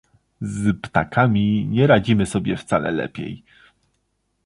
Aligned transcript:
Z 0.41 0.73
ptakami 0.81 1.65
nie 1.65 1.87
radzimy 1.87 2.25
sobie 2.25 2.57
wcale 2.57 2.91
lepiej 2.91 3.43